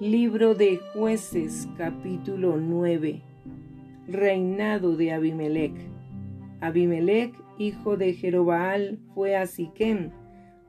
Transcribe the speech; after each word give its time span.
Libro 0.00 0.54
de 0.54 0.78
jueces 0.94 1.68
capítulo 1.76 2.56
9 2.56 3.20
Reinado 4.08 4.96
de 4.96 5.12
Abimelech 5.12 5.74
Abimelech, 6.62 7.34
hijo 7.58 7.98
de 7.98 8.14
Jerobaal, 8.14 8.98
fue 9.14 9.36
a 9.36 9.46
Siquem, 9.46 10.08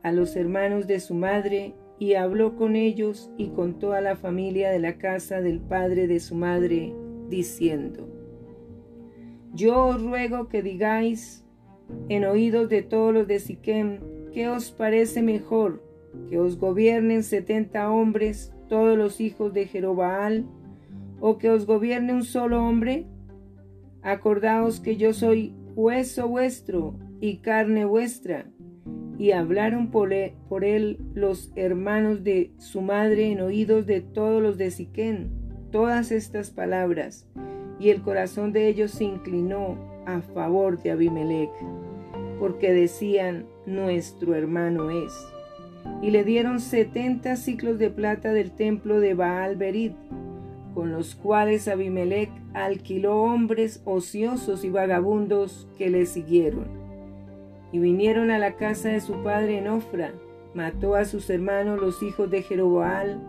a 0.03 0.11
los 0.11 0.35
hermanos 0.35 0.85
de 0.85 0.99
su 0.99 1.13
madre, 1.13 1.73
y 1.97 2.15
habló 2.15 2.57
con 2.57 2.75
ellos 2.75 3.31
y 3.37 3.51
con 3.51 3.79
toda 3.79 4.01
la 4.01 4.17
familia 4.17 4.69
de 4.69 4.79
la 4.79 4.97
casa 4.97 5.39
del 5.39 5.61
padre 5.61 6.07
de 6.07 6.19
su 6.19 6.35
madre, 6.35 6.93
diciendo, 7.29 8.09
Yo 9.53 9.85
os 9.85 10.03
ruego 10.03 10.49
que 10.49 10.61
digáis 10.61 11.45
en 12.09 12.25
oídos 12.25 12.67
de 12.67 12.81
todos 12.81 13.13
los 13.13 13.27
de 13.27 13.39
Siquem, 13.39 13.99
¿qué 14.33 14.49
os 14.49 14.73
parece 14.73 15.21
mejor? 15.21 15.81
¿Que 16.29 16.37
os 16.37 16.57
gobiernen 16.57 17.23
setenta 17.23 17.89
hombres, 17.89 18.53
todos 18.71 18.97
los 18.97 19.19
hijos 19.19 19.53
de 19.53 19.67
Jerobaal, 19.67 20.45
o 21.19 21.37
que 21.37 21.49
os 21.49 21.65
gobierne 21.65 22.13
un 22.13 22.23
solo 22.23 22.65
hombre? 22.65 23.05
Acordaos 24.01 24.79
que 24.79 24.95
yo 24.95 25.11
soy 25.11 25.53
hueso 25.75 26.29
vuestro 26.29 26.95
y 27.19 27.39
carne 27.39 27.83
vuestra, 27.83 28.45
y 29.17 29.31
hablaron 29.31 29.91
por 29.91 30.13
él, 30.13 30.99
los 31.13 31.51
hermanos 31.57 32.23
de 32.23 32.53
su 32.59 32.81
madre 32.81 33.29
en 33.29 33.41
oídos 33.41 33.85
de 33.85 33.99
todos 33.99 34.41
los 34.41 34.57
de 34.57 34.71
Siquén 34.71 35.31
todas 35.69 36.13
estas 36.13 36.49
palabras, 36.49 37.27
y 37.77 37.89
el 37.89 38.01
corazón 38.01 38.53
de 38.53 38.69
ellos 38.69 38.91
se 38.91 39.03
inclinó 39.03 39.75
a 40.05 40.21
favor 40.21 40.81
de 40.81 40.91
Abimelech, 40.91 41.51
porque 42.39 42.71
decían, 42.71 43.47
nuestro 43.65 44.33
hermano 44.33 44.91
es. 44.91 45.13
Y 46.01 46.11
le 46.11 46.23
dieron 46.23 46.59
setenta 46.59 47.35
ciclos 47.35 47.77
de 47.77 47.89
plata 47.89 48.33
del 48.33 48.51
templo 48.51 48.99
de 48.99 49.13
Baal 49.13 49.55
Berid, 49.55 49.91
con 50.73 50.91
los 50.91 51.15
cuales 51.15 51.67
Abimelech 51.67 52.31
alquiló 52.53 53.21
hombres 53.21 53.81
ociosos 53.85 54.63
y 54.63 54.69
vagabundos 54.69 55.67
que 55.77 55.89
le 55.89 56.05
siguieron 56.05 56.81
y 57.71 57.79
vinieron 57.79 58.31
a 58.31 58.39
la 58.39 58.55
casa 58.55 58.89
de 58.89 58.99
su 58.99 59.23
padre 59.23 59.57
en 59.57 59.67
Ofra. 59.67 60.13
Mató 60.53 60.95
a 60.95 61.05
sus 61.05 61.29
hermanos 61.29 61.79
los 61.79 62.03
hijos 62.03 62.29
de 62.29 62.43
Jeroboal, 62.43 63.21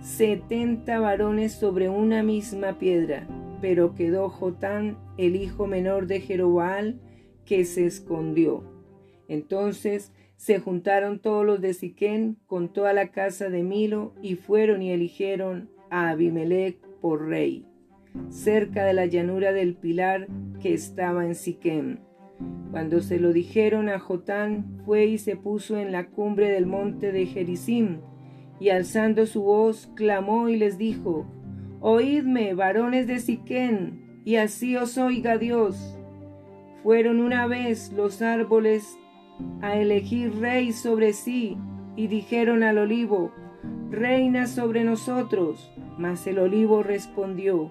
setenta 0.00 1.00
varones 1.00 1.52
sobre 1.52 1.88
una 1.88 2.22
misma 2.22 2.78
piedra. 2.78 3.26
Pero 3.60 3.94
quedó 3.94 4.28
Jotán, 4.30 4.96
el 5.18 5.36
hijo 5.36 5.66
menor 5.66 6.06
de 6.06 6.20
Jeroboal, 6.20 7.00
que 7.44 7.64
se 7.64 7.86
escondió. 7.86 8.62
Entonces 9.28 10.12
se 10.40 10.58
juntaron 10.58 11.18
todos 11.18 11.44
los 11.44 11.60
de 11.60 11.74
Siquén 11.74 12.38
con 12.46 12.72
toda 12.72 12.94
la 12.94 13.08
casa 13.08 13.50
de 13.50 13.62
Milo 13.62 14.14
y 14.22 14.36
fueron 14.36 14.80
y 14.80 14.90
eligieron 14.90 15.68
a 15.90 16.08
Abimelech 16.08 16.78
por 17.02 17.28
rey, 17.28 17.66
cerca 18.30 18.86
de 18.86 18.94
la 18.94 19.04
llanura 19.04 19.52
del 19.52 19.74
pilar 19.74 20.28
que 20.62 20.72
estaba 20.72 21.26
en 21.26 21.34
Siquem. 21.34 21.98
Cuando 22.70 23.02
se 23.02 23.20
lo 23.20 23.34
dijeron 23.34 23.90
a 23.90 23.98
Jotán, 23.98 24.80
fue 24.86 25.04
y 25.04 25.18
se 25.18 25.36
puso 25.36 25.76
en 25.76 25.92
la 25.92 26.08
cumbre 26.08 26.48
del 26.48 26.64
monte 26.64 27.12
de 27.12 27.26
Gerizim, 27.26 27.98
y 28.58 28.70
alzando 28.70 29.26
su 29.26 29.42
voz, 29.42 29.92
clamó 29.94 30.48
y 30.48 30.56
les 30.56 30.78
dijo, 30.78 31.26
Oídme, 31.80 32.54
varones 32.54 33.06
de 33.06 33.18
Siquén, 33.18 34.22
y 34.24 34.36
así 34.36 34.74
os 34.74 34.96
oiga 34.96 35.36
Dios. 35.36 35.98
Fueron 36.82 37.20
una 37.20 37.46
vez 37.46 37.92
los 37.92 38.22
árboles 38.22 38.96
a 39.62 39.76
elegir 39.76 40.34
rey 40.40 40.72
sobre 40.72 41.12
sí, 41.12 41.56
y 41.96 42.06
dijeron 42.06 42.62
al 42.62 42.78
olivo, 42.78 43.32
Reina 43.90 44.46
sobre 44.46 44.84
nosotros. 44.84 45.68
Mas 45.98 46.26
el 46.26 46.38
olivo 46.38 46.82
respondió, 46.82 47.70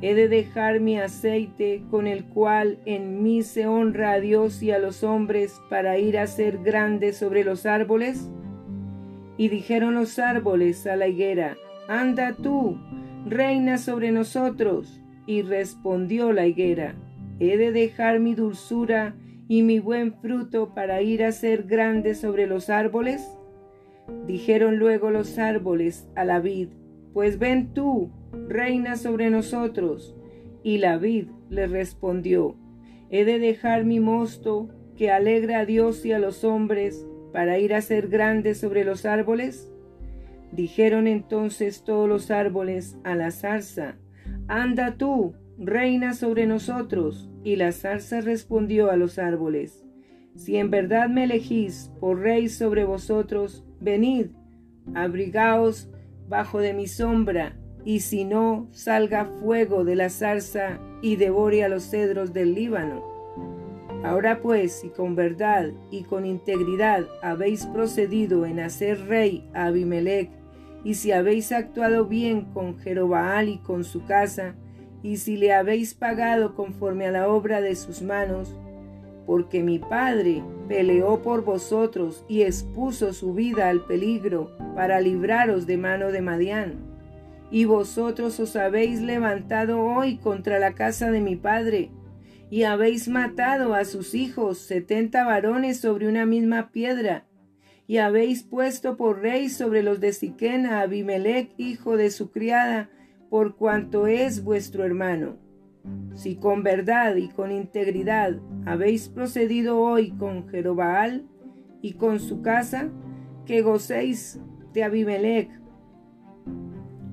he 0.00 0.14
de 0.14 0.28
dejar 0.28 0.80
mi 0.80 0.98
aceite 0.98 1.82
con 1.90 2.06
el 2.06 2.24
cual 2.24 2.78
en 2.86 3.22
mí 3.22 3.42
se 3.42 3.66
honra 3.66 4.12
a 4.12 4.20
Dios 4.20 4.62
y 4.62 4.70
a 4.70 4.78
los 4.78 5.02
hombres 5.02 5.60
para 5.68 5.98
ir 5.98 6.18
a 6.18 6.26
ser 6.26 6.58
grande 6.58 7.12
sobre 7.12 7.44
los 7.44 7.66
árboles? 7.66 8.30
Y 9.36 9.48
dijeron 9.48 9.94
los 9.94 10.18
árboles 10.18 10.86
a 10.86 10.96
la 10.96 11.08
higuera, 11.08 11.56
Anda 11.88 12.34
tú, 12.34 12.78
reina 13.26 13.76
sobre 13.76 14.12
nosotros. 14.12 15.02
Y 15.26 15.42
respondió 15.42 16.32
la 16.32 16.46
higuera, 16.46 16.94
He 17.40 17.56
de 17.56 17.72
dejar 17.72 18.20
mi 18.20 18.34
dulzura 18.34 19.16
y 19.48 19.62
mi 19.62 19.78
buen 19.78 20.14
fruto 20.14 20.74
para 20.74 21.02
ir 21.02 21.24
a 21.24 21.32
ser 21.32 21.64
grande 21.64 22.14
sobre 22.14 22.46
los 22.46 22.70
árboles? 22.70 23.26
Dijeron 24.26 24.76
luego 24.76 25.10
los 25.10 25.38
árboles 25.38 26.08
a 26.14 26.24
la 26.24 26.40
vid, 26.40 26.68
Pues 27.12 27.38
ven 27.38 27.72
tú, 27.72 28.10
reina 28.48 28.96
sobre 28.96 29.30
nosotros. 29.30 30.14
Y 30.62 30.78
la 30.78 30.98
vid 30.98 31.28
le 31.48 31.66
respondió, 31.66 32.56
¿he 33.10 33.24
de 33.24 33.38
dejar 33.38 33.84
mi 33.84 34.00
mosto 34.00 34.68
que 34.96 35.10
alegra 35.10 35.60
a 35.60 35.64
Dios 35.64 36.04
y 36.04 36.12
a 36.12 36.18
los 36.18 36.44
hombres 36.44 37.06
para 37.32 37.58
ir 37.58 37.74
a 37.74 37.80
ser 37.80 38.08
grande 38.08 38.54
sobre 38.54 38.84
los 38.84 39.06
árboles? 39.06 39.72
Dijeron 40.52 41.06
entonces 41.06 41.84
todos 41.84 42.08
los 42.08 42.30
árboles 42.30 42.96
a 43.04 43.14
la 43.14 43.30
zarza, 43.30 43.96
Anda 44.48 44.96
tú, 44.96 45.34
reina 45.58 46.14
sobre 46.14 46.46
nosotros. 46.46 47.30
Y 47.46 47.54
la 47.54 47.70
zarza 47.70 48.20
respondió 48.22 48.90
a 48.90 48.96
los 48.96 49.20
árboles, 49.20 49.84
Si 50.34 50.56
en 50.56 50.68
verdad 50.68 51.08
me 51.08 51.22
elegís 51.22 51.92
por 52.00 52.18
rey 52.18 52.48
sobre 52.48 52.84
vosotros, 52.84 53.64
venid, 53.80 54.30
abrigaos 54.96 55.88
bajo 56.28 56.58
de 56.58 56.74
mi 56.74 56.88
sombra, 56.88 57.56
y 57.84 58.00
si 58.00 58.24
no, 58.24 58.66
salga 58.72 59.26
fuego 59.26 59.84
de 59.84 59.94
la 59.94 60.10
zarza 60.10 60.80
y 61.02 61.14
devore 61.14 61.62
a 61.62 61.68
los 61.68 61.84
cedros 61.84 62.32
del 62.32 62.52
Líbano. 62.52 63.04
Ahora 64.02 64.40
pues, 64.42 64.80
si 64.80 64.88
con 64.88 65.14
verdad 65.14 65.70
y 65.92 66.02
con 66.02 66.26
integridad 66.26 67.06
habéis 67.22 67.64
procedido 67.66 68.44
en 68.44 68.58
hacer 68.58 69.06
rey 69.06 69.48
a 69.54 69.66
Abimelech, 69.66 70.30
y 70.82 70.94
si 70.94 71.12
habéis 71.12 71.52
actuado 71.52 72.06
bien 72.06 72.46
con 72.46 72.76
Jerobaal 72.76 73.48
y 73.48 73.58
con 73.58 73.84
su 73.84 74.04
casa, 74.04 74.56
y 75.06 75.18
si 75.18 75.36
le 75.36 75.52
habéis 75.52 75.94
pagado 75.94 76.56
conforme 76.56 77.06
a 77.06 77.12
la 77.12 77.28
obra 77.28 77.60
de 77.60 77.76
sus 77.76 78.02
manos, 78.02 78.52
porque 79.24 79.62
mi 79.62 79.78
Padre 79.78 80.42
peleó 80.66 81.22
por 81.22 81.44
vosotros 81.44 82.24
y 82.28 82.42
expuso 82.42 83.12
su 83.12 83.32
vida 83.32 83.68
al 83.68 83.84
peligro 83.84 84.50
para 84.74 85.00
libraros 85.00 85.64
de 85.64 85.76
mano 85.76 86.10
de 86.10 86.22
Madián. 86.22 86.74
Y 87.52 87.66
vosotros 87.66 88.40
os 88.40 88.56
habéis 88.56 89.00
levantado 89.00 89.80
hoy 89.80 90.16
contra 90.16 90.58
la 90.58 90.74
casa 90.74 91.12
de 91.12 91.20
mi 91.20 91.36
padre, 91.36 91.92
y 92.50 92.64
habéis 92.64 93.06
matado 93.06 93.74
a 93.74 93.84
sus 93.84 94.12
hijos, 94.16 94.58
setenta 94.58 95.24
varones 95.24 95.78
sobre 95.78 96.08
una 96.08 96.26
misma 96.26 96.72
piedra, 96.72 97.24
y 97.86 97.98
habéis 97.98 98.42
puesto 98.42 98.96
por 98.96 99.20
rey 99.20 99.50
sobre 99.50 99.84
los 99.84 100.00
de 100.00 100.12
Siquén 100.12 100.66
a 100.66 100.80
Abimelech, 100.80 101.50
hijo 101.58 101.96
de 101.96 102.10
su 102.10 102.32
criada, 102.32 102.90
por 103.30 103.56
cuanto 103.56 104.06
es 104.06 104.42
vuestro 104.44 104.84
hermano. 104.84 105.36
Si 106.14 106.36
con 106.36 106.62
verdad 106.62 107.16
y 107.16 107.28
con 107.28 107.52
integridad 107.52 108.38
habéis 108.64 109.08
procedido 109.08 109.80
hoy 109.80 110.10
con 110.10 110.48
Jerobaal 110.48 111.26
y 111.82 111.94
con 111.94 112.20
su 112.20 112.42
casa, 112.42 112.90
que 113.44 113.62
gocéis 113.62 114.40
de 114.72 114.84
Abimelech, 114.84 115.50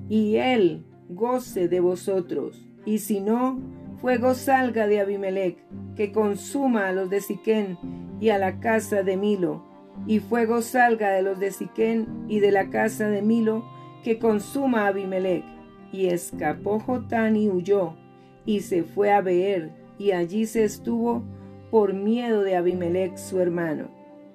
y 0.10 0.36
él 0.38 0.86
goce 1.10 1.68
de 1.68 1.80
vosotros. 1.80 2.68
Y 2.86 3.00
si 3.00 3.22
no, 3.22 3.60
fuego 3.98 4.34
salga 4.34 4.88
de 4.88 5.00
Abimelech, 5.00 5.58
que 5.96 6.12
consuma 6.12 6.88
a 6.88 6.92
los 6.92 7.10
de 7.10 7.22
Siquén 7.22 7.78
y 8.20 8.30
a 8.30 8.38
la 8.38 8.60
casa 8.60 9.04
de 9.04 9.18
Milo, 9.18 9.64
y 10.08 10.20
fuego 10.20 10.62
salga 10.62 11.12
de 11.12 11.22
los 11.22 11.40
de 11.40 11.52
Siquén 11.52 12.08
y 12.28 12.40
de 12.40 12.52
la 12.52 12.70
casa 12.70 13.08
de 13.08 13.22
Milo, 13.22 13.64
que 14.04 14.20
consuma 14.20 14.86
a 14.86 14.88
Abimelech. 14.88 15.53
Y 15.94 16.08
escapó 16.08 16.80
Jotán 16.80 17.38
y 17.38 17.48
huyó, 17.48 17.94
y 18.46 18.60
se 18.60 18.84
fue 18.84 19.14
a 19.14 19.22
Beer, 19.22 19.70
y 19.98 20.12
allí 20.12 20.46
se 20.46 20.66
estuvo 20.66 21.24
por 21.72 21.94
miedo 21.94 22.42
de 22.42 22.58
Abimelech 22.58 23.16
su 23.16 23.40
hermano. 23.40 23.88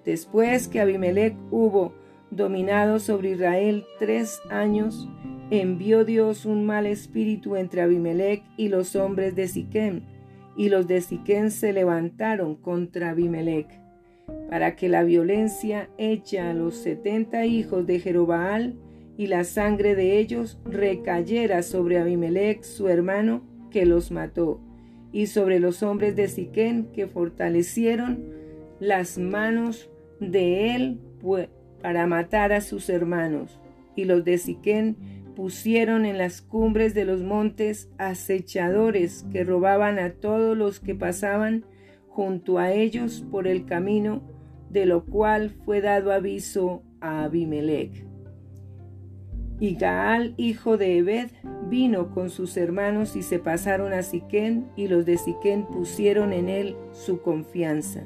Después 0.04 0.68
que 0.68 0.80
Abimelech 0.80 1.36
hubo 1.50 1.92
dominado 2.30 2.98
sobre 2.98 3.32
Israel 3.32 3.84
tres 3.98 4.40
años, 4.50 5.08
envió 5.50 6.04
Dios 6.04 6.46
un 6.46 6.64
mal 6.64 6.86
espíritu 6.86 7.56
entre 7.56 7.82
Abimelech 7.82 8.42
y 8.56 8.68
los 8.68 8.96
hombres 8.96 9.34
de 9.34 9.48
Siquem, 9.48 10.02
y 10.56 10.68
los 10.68 10.86
de 10.86 11.00
Siquem 11.00 11.50
se 11.50 11.72
levantaron 11.72 12.54
contra 12.54 13.10
Abimelech, 13.10 13.68
para 14.48 14.76
que 14.76 14.88
la 14.88 15.02
violencia 15.02 15.90
hecha 15.98 16.50
a 16.50 16.54
los 16.54 16.76
setenta 16.76 17.46
hijos 17.46 17.86
de 17.86 18.00
Jerobaal 18.00 18.76
y 19.18 19.26
la 19.26 19.42
sangre 19.42 19.96
de 19.96 20.20
ellos 20.20 20.58
recayera 20.64 21.64
sobre 21.64 21.98
Abimelech 21.98 22.62
su 22.62 22.88
hermano, 22.88 23.42
que 23.68 23.84
los 23.84 24.12
mató, 24.12 24.60
y 25.10 25.26
sobre 25.26 25.58
los 25.58 25.82
hombres 25.82 26.14
de 26.14 26.28
Siquem 26.28 26.92
que 26.92 27.08
fortalecieron 27.08 28.24
las 28.78 29.18
manos 29.18 29.90
de 30.20 30.76
él 30.76 31.00
para 31.82 32.06
matar 32.06 32.52
a 32.52 32.60
sus 32.60 32.88
hermanos, 32.88 33.60
y 33.96 34.04
los 34.04 34.24
de 34.24 34.38
Siquem 34.38 34.94
pusieron 35.34 36.06
en 36.06 36.16
las 36.16 36.40
cumbres 36.40 36.94
de 36.94 37.04
los 37.04 37.20
montes 37.20 37.90
acechadores 37.98 39.26
que 39.32 39.42
robaban 39.42 39.98
a 39.98 40.12
todos 40.12 40.56
los 40.56 40.78
que 40.78 40.94
pasaban 40.94 41.64
junto 42.06 42.58
a 42.58 42.72
ellos 42.72 43.26
por 43.32 43.48
el 43.48 43.64
camino, 43.64 44.22
de 44.70 44.86
lo 44.86 45.04
cual 45.04 45.50
fue 45.64 45.80
dado 45.80 46.12
aviso 46.12 46.84
a 47.00 47.24
Abimelech. 47.24 48.07
Y 49.60 49.74
Gaal, 49.74 50.34
hijo 50.36 50.76
de 50.76 50.98
Ebed, 50.98 51.30
vino 51.68 52.10
con 52.10 52.30
sus 52.30 52.56
hermanos 52.56 53.16
y 53.16 53.22
se 53.22 53.40
pasaron 53.40 53.92
a 53.92 54.02
Siquén, 54.02 54.68
y 54.76 54.86
los 54.86 55.04
de 55.04 55.18
Siquén 55.18 55.66
pusieron 55.66 56.32
en 56.32 56.48
él 56.48 56.76
su 56.92 57.20
confianza. 57.22 58.04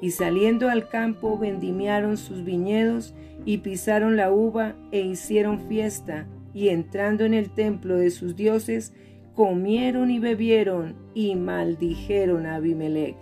Y 0.00 0.10
saliendo 0.10 0.68
al 0.68 0.88
campo 0.88 1.38
vendimiaron 1.38 2.16
sus 2.16 2.44
viñedos 2.44 3.14
y 3.44 3.58
pisaron 3.58 4.16
la 4.16 4.32
uva 4.32 4.74
e 4.90 5.00
hicieron 5.00 5.60
fiesta, 5.60 6.26
y 6.52 6.70
entrando 6.70 7.24
en 7.24 7.34
el 7.34 7.50
templo 7.50 7.96
de 7.96 8.10
sus 8.10 8.34
dioses, 8.34 8.92
comieron 9.36 10.10
y 10.10 10.18
bebieron 10.18 10.96
y 11.14 11.36
maldijeron 11.36 12.46
a 12.46 12.56
Abimelech. 12.56 13.16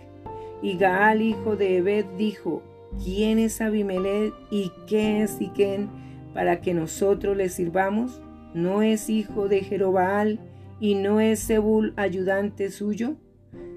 Y 0.63 0.77
Gaal, 0.77 1.21
hijo 1.21 1.55
de 1.55 1.77
Ebed, 1.77 2.05
dijo, 2.17 2.63
¿quién 3.03 3.37
es 3.37 3.61
Abimelech 3.61 4.33
y 4.49 4.71
qué 4.87 5.21
es 5.21 5.31
Siquén? 5.31 6.08
Para 6.33 6.61
que 6.61 6.73
nosotros 6.73 7.35
le 7.35 7.49
sirvamos? 7.49 8.21
¿No 8.53 8.81
es 8.81 9.09
hijo 9.09 9.47
de 9.47 9.61
Jerobaal 9.61 10.39
y 10.79 10.95
no 10.95 11.19
es 11.19 11.45
Zebul 11.45 11.93
ayudante 11.97 12.71
suyo? 12.71 13.15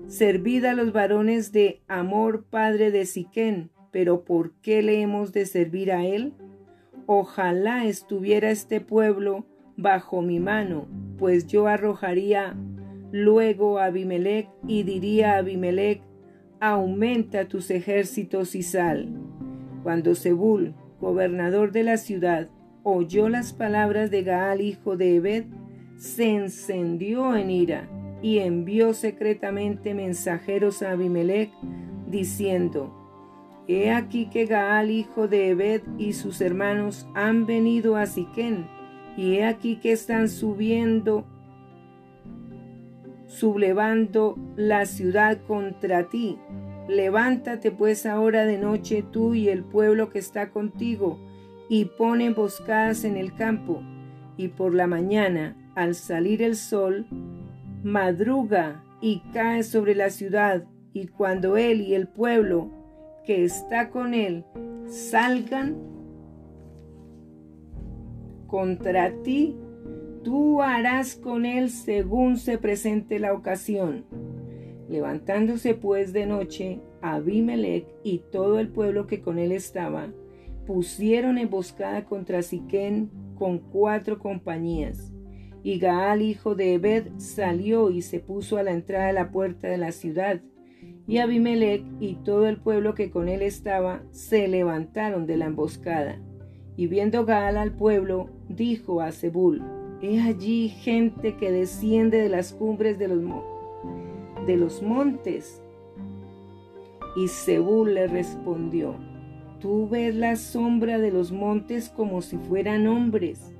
Servid 0.06 0.64
a 0.64 0.74
los 0.74 0.92
varones 0.92 1.52
de 1.52 1.82
Amor, 1.88 2.44
padre 2.44 2.90
de 2.90 3.06
Siquén, 3.06 3.70
pero 3.90 4.24
¿por 4.24 4.52
qué 4.60 4.82
le 4.82 5.00
hemos 5.00 5.32
de 5.32 5.46
servir 5.46 5.92
a 5.92 6.04
él? 6.04 6.34
Ojalá 7.06 7.84
estuviera 7.84 8.50
este 8.50 8.80
pueblo 8.80 9.46
bajo 9.76 10.22
mi 10.22 10.40
mano, 10.40 10.86
pues 11.18 11.46
yo 11.46 11.66
arrojaría 11.66 12.56
luego 13.10 13.78
a 13.78 13.86
Abimelech 13.86 14.48
y 14.66 14.82
diría 14.82 15.34
a 15.34 15.38
Abimelech, 15.38 16.02
aumenta 16.60 17.48
tus 17.48 17.70
ejércitos 17.70 18.54
y 18.54 18.62
sal. 18.62 19.08
Cuando 19.82 20.14
Zebul, 20.14 20.74
gobernador 21.02 21.72
de 21.72 21.82
la 21.82 21.96
ciudad, 21.96 22.48
oyó 22.84 23.28
las 23.28 23.52
palabras 23.52 24.10
de 24.10 24.22
Gaal, 24.22 24.60
hijo 24.60 24.96
de 24.96 25.16
Ebed, 25.16 25.44
se 25.96 26.30
encendió 26.30 27.36
en 27.36 27.50
ira 27.50 27.88
y 28.22 28.38
envió 28.38 28.94
secretamente 28.94 29.94
mensajeros 29.94 30.80
a 30.82 30.92
Abimelech, 30.92 31.50
diciendo, 32.06 32.94
He 33.66 33.90
aquí 33.90 34.26
que 34.26 34.46
Gaal, 34.46 34.92
hijo 34.92 35.26
de 35.26 35.50
Ebed, 35.50 35.82
y 35.98 36.12
sus 36.12 36.40
hermanos 36.40 37.08
han 37.14 37.46
venido 37.46 37.96
a 37.96 38.06
Siquén, 38.06 38.66
y 39.16 39.34
he 39.34 39.44
aquí 39.44 39.76
que 39.76 39.90
están 39.90 40.28
subiendo, 40.28 41.24
sublevando 43.26 44.38
la 44.54 44.86
ciudad 44.86 45.40
contra 45.48 46.08
ti, 46.08 46.38
Levántate 46.88 47.70
pues 47.70 48.06
ahora 48.06 48.44
de 48.44 48.58
noche 48.58 49.04
tú 49.10 49.34
y 49.34 49.48
el 49.48 49.64
pueblo 49.64 50.10
que 50.10 50.18
está 50.18 50.50
contigo, 50.50 51.18
y 51.68 51.86
pon 51.86 52.20
emboscadas 52.20 53.04
en 53.04 53.16
el 53.16 53.34
campo, 53.34 53.82
y 54.36 54.48
por 54.48 54.74
la 54.74 54.86
mañana, 54.86 55.56
al 55.74 55.94
salir 55.94 56.42
el 56.42 56.56
sol, 56.56 57.06
madruga 57.82 58.84
y 59.00 59.20
cae 59.32 59.62
sobre 59.62 59.94
la 59.94 60.10
ciudad, 60.10 60.64
y 60.92 61.06
cuando 61.06 61.56
él 61.56 61.80
y 61.80 61.94
el 61.94 62.08
pueblo 62.08 62.70
que 63.24 63.44
está 63.44 63.90
con 63.90 64.14
él 64.14 64.44
salgan 64.86 65.76
contra 68.46 69.12
ti, 69.22 69.56
tú 70.22 70.60
harás 70.60 71.14
con 71.14 71.46
él 71.46 71.70
según 71.70 72.36
se 72.36 72.58
presente 72.58 73.18
la 73.18 73.32
ocasión. 73.32 74.04
Levantándose 74.92 75.72
pues 75.72 76.12
de 76.12 76.26
noche, 76.26 76.82
Abimelech 77.00 77.86
y 78.04 78.18
todo 78.30 78.58
el 78.58 78.68
pueblo 78.68 79.06
que 79.06 79.22
con 79.22 79.38
él 79.38 79.50
estaba, 79.50 80.12
pusieron 80.66 81.38
emboscada 81.38 82.04
contra 82.04 82.42
Siquén 82.42 83.10
con 83.34 83.58
cuatro 83.58 84.18
compañías. 84.18 85.10
Y 85.62 85.78
Gaal, 85.78 86.20
hijo 86.20 86.54
de 86.54 86.74
Ebed, 86.74 87.06
salió 87.16 87.88
y 87.88 88.02
se 88.02 88.20
puso 88.20 88.58
a 88.58 88.62
la 88.62 88.72
entrada 88.72 89.06
de 89.06 89.14
la 89.14 89.30
puerta 89.30 89.66
de 89.66 89.78
la 89.78 89.92
ciudad. 89.92 90.42
Y 91.06 91.18
Abimelech 91.18 91.86
y 91.98 92.16
todo 92.16 92.46
el 92.46 92.58
pueblo 92.58 92.94
que 92.94 93.10
con 93.10 93.30
él 93.30 93.40
estaba 93.40 94.02
se 94.10 94.46
levantaron 94.46 95.24
de 95.24 95.38
la 95.38 95.46
emboscada. 95.46 96.20
Y 96.76 96.86
viendo 96.86 97.24
Gaal 97.24 97.56
al 97.56 97.74
pueblo, 97.74 98.28
dijo 98.50 99.00
a 99.00 99.10
Zebul, 99.10 99.62
He 100.02 100.20
allí 100.20 100.68
gente 100.68 101.38
que 101.38 101.50
desciende 101.50 102.18
de 102.18 102.28
las 102.28 102.52
cumbres 102.52 102.98
de 102.98 103.08
los 103.08 103.22
montes 103.22 103.51
de 104.46 104.56
los 104.56 104.82
montes. 104.82 105.62
Y 107.16 107.28
Zebul 107.28 107.94
le 107.94 108.06
respondió, 108.06 108.96
Tú 109.60 109.88
ves 109.88 110.14
la 110.14 110.34
sombra 110.36 110.98
de 110.98 111.12
los 111.12 111.30
montes 111.30 111.88
como 111.88 112.20
si 112.22 112.36
fueran 112.36 112.86
hombres. 112.86 113.54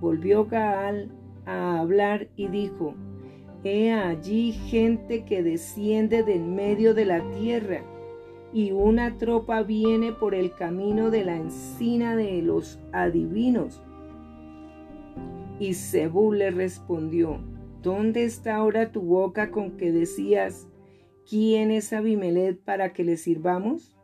Volvió 0.00 0.46
Gaal 0.46 1.10
a 1.44 1.78
hablar 1.78 2.28
y 2.36 2.48
dijo, 2.48 2.94
He 3.62 3.92
allí 3.92 4.52
gente 4.52 5.24
que 5.24 5.42
desciende 5.42 6.22
del 6.22 6.42
medio 6.42 6.94
de 6.94 7.04
la 7.04 7.20
tierra, 7.30 7.82
y 8.52 8.72
una 8.72 9.18
tropa 9.18 9.62
viene 9.62 10.12
por 10.12 10.34
el 10.34 10.52
camino 10.54 11.10
de 11.10 11.24
la 11.24 11.36
encina 11.36 12.16
de 12.16 12.42
los 12.42 12.80
adivinos. 12.92 13.82
Y 15.58 15.74
Zebul 15.74 16.38
le 16.38 16.50
respondió, 16.50 17.38
¿Dónde 17.86 18.24
está 18.24 18.56
ahora 18.56 18.90
tu 18.90 19.00
boca 19.00 19.52
con 19.52 19.76
que 19.76 19.92
decías, 19.92 20.66
¿quién 21.24 21.70
es 21.70 21.92
Abimelech 21.92 22.58
para 22.58 22.92
que 22.92 23.04
le 23.04 23.16
sirvamos? 23.16 23.96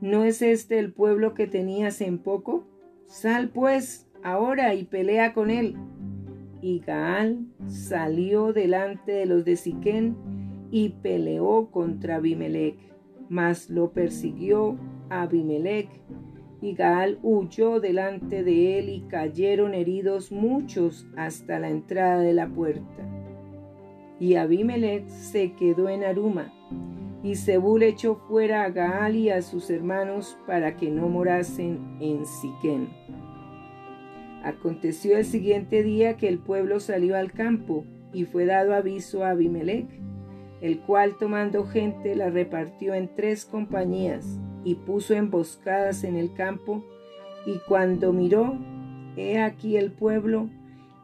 ¿No 0.00 0.24
es 0.24 0.42
este 0.42 0.80
el 0.80 0.92
pueblo 0.92 1.32
que 1.32 1.46
tenías 1.46 2.00
en 2.00 2.18
poco? 2.18 2.66
Sal 3.06 3.50
pues 3.50 4.10
ahora 4.24 4.74
y 4.74 4.82
pelea 4.82 5.32
con 5.32 5.48
él. 5.48 5.76
Y 6.60 6.80
Gaal 6.80 7.46
salió 7.68 8.52
delante 8.52 9.12
de 9.12 9.26
los 9.26 9.44
de 9.44 9.54
Siquén 9.54 10.16
y 10.72 10.88
peleó 10.88 11.70
contra 11.70 12.16
Abimelech, 12.16 12.80
mas 13.28 13.70
lo 13.70 13.92
persiguió 13.92 14.76
Abimelech 15.08 15.88
y 16.60 16.74
Gaal 16.74 17.20
huyó 17.22 17.78
delante 17.78 18.42
de 18.42 18.80
él 18.80 18.88
y 18.88 19.02
cayeron 19.02 19.72
heridos 19.72 20.32
muchos 20.32 21.06
hasta 21.16 21.60
la 21.60 21.70
entrada 21.70 22.18
de 22.18 22.34
la 22.34 22.48
puerta. 22.48 23.19
Y 24.20 24.34
Abimelech 24.34 25.08
se 25.08 25.54
quedó 25.54 25.88
en 25.88 26.04
Aruma, 26.04 26.52
y 27.22 27.36
Zebul 27.36 27.82
echó 27.82 28.16
fuera 28.28 28.64
a 28.64 28.70
Gaal 28.70 29.16
y 29.16 29.30
a 29.30 29.40
sus 29.40 29.70
hermanos 29.70 30.36
para 30.46 30.76
que 30.76 30.90
no 30.90 31.08
morasen 31.08 31.96
en 32.00 32.26
Siquén. 32.26 32.90
Aconteció 34.44 35.16
el 35.16 35.24
siguiente 35.24 35.82
día 35.82 36.18
que 36.18 36.28
el 36.28 36.38
pueblo 36.38 36.80
salió 36.80 37.16
al 37.16 37.32
campo, 37.32 37.84
y 38.12 38.24
fue 38.24 38.44
dado 38.44 38.74
aviso 38.74 39.24
a 39.24 39.30
Abimelech, 39.30 39.88
el 40.60 40.80
cual 40.80 41.16
tomando 41.18 41.64
gente 41.64 42.14
la 42.14 42.28
repartió 42.28 42.92
en 42.92 43.08
tres 43.16 43.46
compañías, 43.46 44.38
y 44.64 44.74
puso 44.74 45.14
emboscadas 45.14 46.04
en 46.04 46.16
el 46.16 46.34
campo, 46.34 46.84
y 47.46 47.58
cuando 47.66 48.12
miró, 48.12 48.58
he 49.16 49.40
aquí 49.40 49.78
el 49.78 49.92
pueblo 49.92 50.50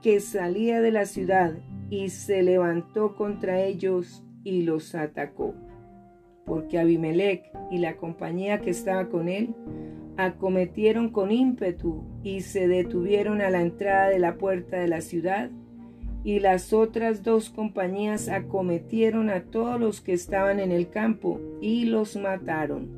que 0.03 0.21
salía 0.21 0.83
de 0.83 0.91
la 0.91 1.07
ciudad 1.07 1.55
y 1.91 2.09
se 2.09 2.43
levantó 2.43 3.15
contra 3.15 3.63
ellos 3.63 4.25
y 4.45 4.63
los 4.63 4.95
atacó. 4.95 5.55
Porque 6.45 6.79
Abimelech 6.79 7.51
y 7.71 7.79
la 7.79 7.97
compañía 7.97 8.61
que 8.61 8.71
estaba 8.71 9.09
con 9.09 9.29
él 9.29 9.55
acometieron 10.17 11.11
con 11.11 11.31
ímpetu 11.31 12.05
y 12.23 12.41
se 12.41 12.69
detuvieron 12.69 13.41
a 13.41 13.51
la 13.51 13.63
entrada 13.63 14.09
de 14.09 14.19
la 14.19 14.37
puerta 14.37 14.79
de 14.79 14.89
la 14.89 15.01
ciudad, 15.01 15.51
y 16.25 16.41
las 16.41 16.73
otras 16.73 17.23
dos 17.23 17.51
compañías 17.51 18.29
acometieron 18.29 19.31
a 19.31 19.45
todos 19.45 19.79
los 19.79 20.01
que 20.01 20.13
estaban 20.13 20.59
en 20.59 20.73
el 20.73 20.91
campo 20.91 21.41
y 21.61 21.85
los 21.85 22.17
mataron. 22.17 22.89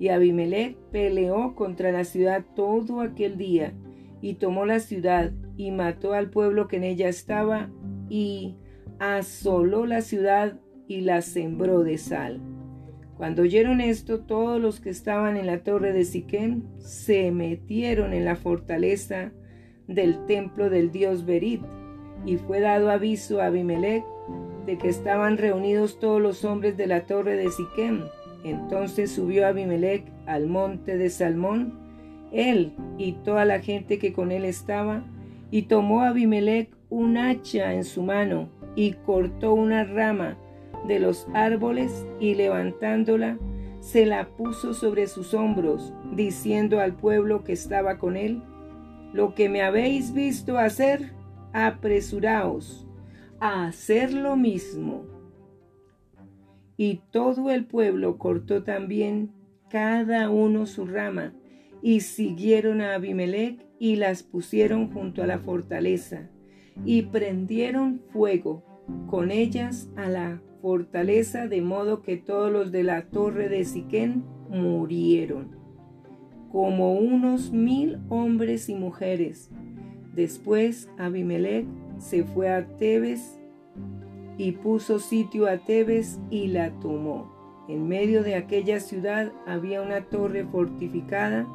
Y 0.00 0.08
Abimelech 0.08 0.76
peleó 0.90 1.54
contra 1.54 1.92
la 1.92 2.04
ciudad 2.04 2.44
todo 2.56 3.00
aquel 3.00 3.36
día, 3.36 3.72
y 4.20 4.34
tomó 4.34 4.66
la 4.66 4.80
ciudad, 4.80 5.32
y 5.56 5.70
mató 5.70 6.12
al 6.12 6.30
pueblo 6.30 6.66
que 6.66 6.76
en 6.76 6.84
ella 6.84 7.08
estaba, 7.08 7.70
y 8.08 8.56
asoló 8.98 9.86
la 9.86 10.00
ciudad 10.00 10.58
y 10.88 11.00
la 11.02 11.22
sembró 11.22 11.82
de 11.82 11.98
sal. 11.98 12.40
Cuando 13.16 13.42
oyeron 13.42 13.80
esto, 13.80 14.20
todos 14.20 14.60
los 14.60 14.80
que 14.80 14.90
estaban 14.90 15.36
en 15.36 15.46
la 15.46 15.62
torre 15.62 15.92
de 15.92 16.04
Siquem 16.04 16.64
se 16.78 17.30
metieron 17.30 18.12
en 18.12 18.26
la 18.26 18.36
fortaleza 18.36 19.32
del 19.88 20.26
templo 20.26 20.68
del 20.68 20.90
dios 20.90 21.24
Berit, 21.24 21.62
y 22.26 22.36
fue 22.36 22.60
dado 22.60 22.90
aviso 22.90 23.40
a 23.40 23.46
Abimelech 23.46 24.04
de 24.66 24.76
que 24.78 24.88
estaban 24.88 25.38
reunidos 25.38 25.98
todos 25.98 26.20
los 26.20 26.44
hombres 26.44 26.76
de 26.76 26.86
la 26.86 27.06
torre 27.06 27.36
de 27.36 27.50
Siquem. 27.50 28.02
Entonces 28.44 29.12
subió 29.12 29.46
Abimelech 29.46 30.04
al 30.26 30.46
monte 30.46 30.96
de 30.96 31.08
Salmón, 31.08 31.78
él 32.32 32.74
y 32.98 33.12
toda 33.12 33.44
la 33.44 33.60
gente 33.60 33.98
que 33.98 34.12
con 34.12 34.30
él 34.30 34.44
estaba, 34.44 35.04
Y 35.52 35.62
tomó 35.62 36.02
Abimelech 36.02 36.75
un 36.90 37.16
hacha 37.16 37.74
en 37.74 37.84
su 37.84 38.02
mano 38.02 38.48
y 38.74 38.92
cortó 38.92 39.54
una 39.54 39.84
rama 39.84 40.36
de 40.86 41.00
los 41.00 41.26
árboles 41.34 42.06
y 42.20 42.34
levantándola, 42.34 43.38
se 43.80 44.06
la 44.06 44.28
puso 44.36 44.74
sobre 44.74 45.06
sus 45.06 45.34
hombros, 45.34 45.92
diciendo 46.12 46.80
al 46.80 46.94
pueblo 46.94 47.44
que 47.44 47.52
estaba 47.52 47.98
con 47.98 48.16
él, 48.16 48.42
Lo 49.12 49.34
que 49.34 49.48
me 49.48 49.62
habéis 49.62 50.12
visto 50.12 50.58
hacer, 50.58 51.12
apresuraos 51.52 52.86
a 53.40 53.66
hacer 53.66 54.12
lo 54.12 54.36
mismo. 54.36 55.04
Y 56.76 57.00
todo 57.10 57.50
el 57.50 57.64
pueblo 57.64 58.18
cortó 58.18 58.62
también 58.62 59.30
cada 59.70 60.28
uno 60.30 60.66
su 60.66 60.86
rama, 60.86 61.32
y 61.82 62.00
siguieron 62.00 62.80
a 62.80 62.94
Abimelech 62.94 63.64
y 63.78 63.96
las 63.96 64.22
pusieron 64.22 64.92
junto 64.92 65.22
a 65.22 65.26
la 65.26 65.38
fortaleza, 65.38 66.28
y 66.84 67.02
prendieron 67.02 68.00
fuego 68.12 68.62
con 69.08 69.30
ellas 69.30 69.88
a 69.96 70.08
la 70.08 70.40
fortaleza, 70.60 71.48
de 71.48 71.62
modo 71.62 72.02
que 72.02 72.16
todos 72.16 72.50
los 72.50 72.72
de 72.72 72.82
la 72.82 73.06
torre 73.06 73.48
de 73.48 73.64
Siquén 73.64 74.24
murieron, 74.48 75.56
como 76.50 76.94
unos 76.94 77.52
mil 77.52 77.98
hombres 78.08 78.68
y 78.68 78.74
mujeres. 78.74 79.50
Después 80.14 80.88
Abimelech 80.98 81.66
se 81.98 82.24
fue 82.24 82.48
a 82.48 82.66
Tebes 82.76 83.38
y 84.38 84.52
puso 84.52 84.98
sitio 84.98 85.46
a 85.46 85.58
Tebes 85.58 86.20
y 86.30 86.48
la 86.48 86.70
tomó. 86.80 87.34
En 87.68 87.88
medio 87.88 88.22
de 88.22 88.36
aquella 88.36 88.80
ciudad 88.80 89.32
había 89.46 89.82
una 89.82 90.02
torre 90.02 90.44
fortificada, 90.44 91.46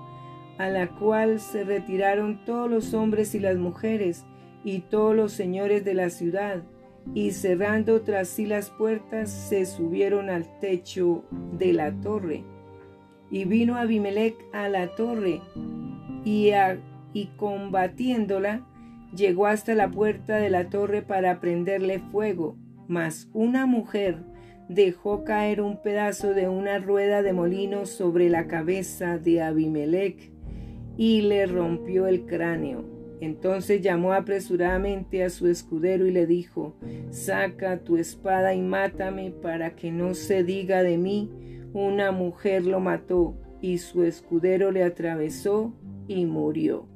a 0.57 0.69
la 0.69 0.89
cual 0.89 1.39
se 1.39 1.63
retiraron 1.63 2.43
todos 2.45 2.69
los 2.69 2.93
hombres 2.93 3.33
y 3.33 3.39
las 3.39 3.57
mujeres 3.57 4.25
y 4.63 4.81
todos 4.81 5.15
los 5.15 5.31
señores 5.33 5.83
de 5.85 5.93
la 5.93 6.09
ciudad, 6.09 6.63
y 7.15 7.31
cerrando 7.31 8.01
tras 8.01 8.27
sí 8.27 8.45
las 8.45 8.69
puertas, 8.69 9.29
se 9.29 9.65
subieron 9.65 10.29
al 10.29 10.59
techo 10.59 11.23
de 11.57 11.73
la 11.73 11.91
torre. 11.91 12.43
Y 13.29 13.45
vino 13.45 13.75
Abimelech 13.75 14.35
a 14.53 14.69
la 14.69 14.95
torre, 14.95 15.41
y, 16.25 16.51
y 17.13 17.25
combatiéndola, 17.37 18.67
llegó 19.15 19.47
hasta 19.47 19.73
la 19.73 19.89
puerta 19.89 20.37
de 20.37 20.49
la 20.49 20.69
torre 20.69 21.01
para 21.01 21.39
prenderle 21.39 21.99
fuego, 21.99 22.55
mas 22.87 23.29
una 23.33 23.65
mujer 23.65 24.23
dejó 24.69 25.23
caer 25.23 25.61
un 25.61 25.81
pedazo 25.81 26.33
de 26.33 26.47
una 26.47 26.79
rueda 26.79 27.21
de 27.21 27.33
molino 27.33 27.85
sobre 27.85 28.29
la 28.29 28.47
cabeza 28.47 29.17
de 29.17 29.41
Abimelech 29.41 30.31
y 30.97 31.21
le 31.23 31.45
rompió 31.45 32.07
el 32.07 32.25
cráneo. 32.25 33.00
Entonces 33.21 33.81
llamó 33.81 34.13
apresuradamente 34.13 35.23
a 35.23 35.29
su 35.29 35.47
escudero 35.47 36.07
y 36.07 36.11
le 36.11 36.25
dijo, 36.25 36.75
saca 37.11 37.77
tu 37.77 37.97
espada 37.97 38.55
y 38.55 38.61
mátame 38.61 39.29
para 39.29 39.75
que 39.75 39.91
no 39.91 40.15
se 40.15 40.43
diga 40.43 40.81
de 40.81 40.97
mí, 40.97 41.29
una 41.71 42.11
mujer 42.11 42.65
lo 42.65 42.79
mató, 42.79 43.37
y 43.61 43.77
su 43.77 44.03
escudero 44.03 44.71
le 44.71 44.83
atravesó 44.83 45.71
y 46.07 46.25
murió. 46.25 46.87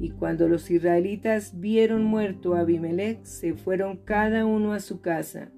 Y 0.00 0.10
cuando 0.10 0.48
los 0.48 0.68
israelitas 0.68 1.60
vieron 1.60 2.02
muerto 2.02 2.56
a 2.56 2.60
Abimelech, 2.60 3.22
se 3.22 3.54
fueron 3.54 3.98
cada 3.98 4.44
uno 4.44 4.72
a 4.72 4.80
su 4.80 5.00
casa. 5.00 5.52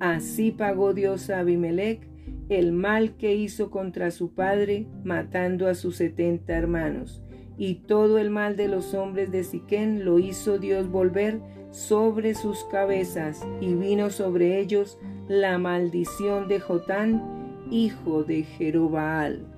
Así 0.00 0.50
pagó 0.50 0.92
Dios 0.92 1.30
a 1.30 1.38
Abimelech 1.38 2.06
el 2.50 2.72
mal 2.72 3.16
que 3.16 3.34
hizo 3.34 3.70
contra 3.70 4.10
su 4.10 4.34
padre, 4.34 4.86
matando 5.02 5.66
a 5.66 5.74
sus 5.74 5.96
setenta 5.96 6.54
hermanos 6.54 7.22
y 7.58 7.74
todo 7.74 8.18
el 8.18 8.30
mal 8.30 8.56
de 8.56 8.68
los 8.68 8.94
hombres 8.94 9.30
de 9.30 9.44
Siquén 9.44 10.04
lo 10.04 10.18
hizo 10.18 10.58
Dios 10.58 10.90
volver 10.90 11.40
sobre 11.70 12.34
sus 12.34 12.64
cabezas, 12.64 13.46
y 13.60 13.74
vino 13.74 14.10
sobre 14.10 14.60
ellos 14.60 14.98
la 15.28 15.58
maldición 15.58 16.48
de 16.48 16.60
Jotán, 16.60 17.66
hijo 17.70 18.24
de 18.24 18.44
Jerobaal. 18.44 19.55